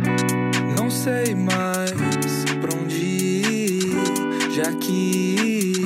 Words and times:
Não 0.00 0.90
sei 0.90 1.34
mais 1.34 2.44
pra 2.60 2.74
onde 2.80 2.96
ir, 2.96 4.50
já 4.50 4.72
que 4.80 5.84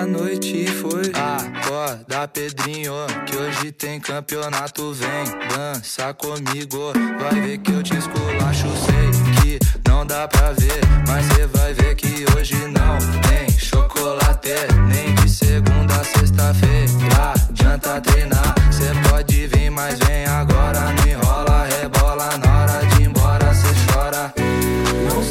a 0.00 0.06
noite 0.06 0.66
foi. 0.66 1.12
Acorda, 1.12 2.26
Pedrinho, 2.26 2.94
que 3.26 3.36
hoje 3.36 3.70
tem 3.70 4.00
campeonato. 4.00 4.94
Vem 4.94 5.24
dança 5.50 6.14
comigo, 6.14 6.94
vai 7.20 7.38
ver 7.38 7.58
que 7.58 7.70
eu 7.70 7.82
te 7.82 7.98
esculacho. 7.98 8.68
Sei 8.86 9.10
que 9.42 9.58
não 9.86 10.06
dá 10.06 10.26
pra 10.26 10.52
ver, 10.52 10.80
mas 11.06 11.26
cê 11.26 11.46
vai 11.48 11.74
ver 11.74 11.96
que 11.96 12.24
hoje 12.34 12.56
não 12.68 12.96
tem 13.28 13.50
chocolate. 13.58 14.54
Nem 14.88 15.14
de 15.16 15.28
segunda 15.28 15.96
a 15.96 16.04
sexta-feira, 16.04 17.34
adianta 17.50 18.00
treinar. 18.00 18.54
Cê 18.72 18.86
pode 19.10 19.46
vir, 19.48 19.70
mas 19.70 19.98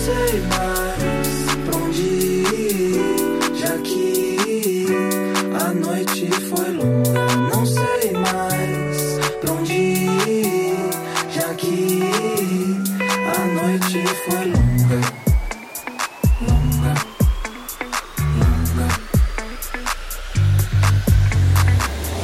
sei 0.08 0.40
mais 0.40 1.28
pra 1.66 1.76
onde 1.76 2.02
ir, 2.02 2.96
já 3.56 3.78
que 3.80 4.88
a 5.62 5.74
noite 5.74 6.32
foi 6.48 6.72
longa. 6.72 7.26
Não 7.54 7.66
sei 7.66 8.14
mais 8.14 9.20
pra 9.42 9.52
onde 9.52 9.74
ir, 9.74 10.78
já 11.30 11.54
que 11.56 12.02
a 13.36 13.40
noite 13.48 14.02
foi 14.24 14.46
longa. 14.46 15.00
Longa, 16.40 16.94
longa. 18.40 18.88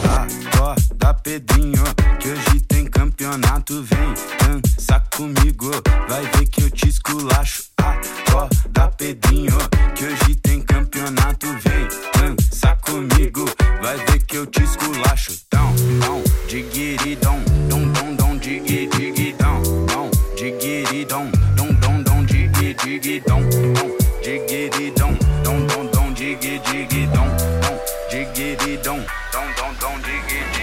Acorda, 0.08 1.14
Pedrinho, 1.16 1.84
que 2.18 2.30
hoje 2.30 2.62
tem 2.62 2.86
campeonato. 2.86 3.84
Vem 3.84 4.14
dança 4.40 5.04
comigo, 5.18 5.70
vai 6.08 6.22
ver 6.22 6.48
que 6.48 6.62
eu 6.64 6.72
te 6.72 6.88
esculacho. 6.88 7.73
Acorda, 7.84 8.88
Pedrinho, 8.98 9.58
que 9.96 10.06
hoje 10.06 10.36
tem 10.36 10.62
campeonato. 10.62 11.48
Vem 11.48 11.88
dança 12.16 12.78
comigo, 12.82 13.46
vai 13.82 13.98
ver 14.06 14.24
que 14.24 14.38
eu 14.38 14.46
te 14.46 14.64
esculacho. 14.64 15.34
Dão, 15.52 15.76
dão, 16.00 16.24
diguiridão, 16.48 17.40
dom, 17.70 17.88
dom, 17.90 18.16
dom, 18.16 18.38
digui, 18.38 18.88
digidão, 18.88 19.62
dom, 19.88 20.10
diguiridão, 20.38 21.30
dom, 21.56 21.74
dom, 21.74 22.02
dom, 22.04 22.24
digui, 22.26 22.74
digidão, 22.76 23.42
dom, 23.42 23.98
diguiridão, 24.22 25.18
dom, 25.44 25.66
dom, 25.68 25.86
dom, 25.88 26.14
digui, 26.14 26.60
digidão, 26.60 27.28
dom, 27.62 27.80
diguiridão, 28.10 29.06
dom, 29.34 30.00
digidão. 30.00 30.54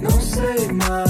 Não 0.00 0.20
sei 0.20 0.72
mais 0.72 1.07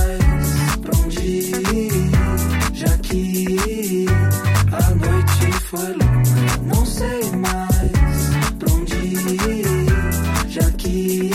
Foi 5.69 5.81
longa, 5.81 6.75
Não 6.75 6.87
sei 6.87 7.31
mais 7.33 8.57
pra 8.59 8.73
onde 8.73 8.95
ir, 8.95 10.49
já 10.49 10.71
que 10.71 11.31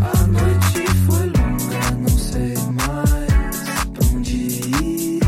a 0.00 0.26
noite 0.26 0.86
foi 1.04 1.26
longa. 1.26 1.90
Não 2.00 2.18
sei 2.18 2.54
mais 2.72 3.86
pra 3.92 4.06
onde 4.16 4.34
ir, 4.34 5.20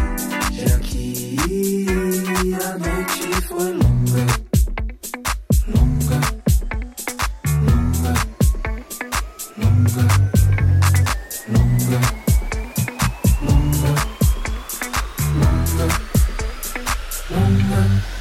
já 0.51 0.78
que 0.78 1.37
a 2.55 2.78
noite 2.78 3.43
foi 3.47 3.73
longa. 3.75 3.90
Thank 17.41 18.11
you. 18.15 18.20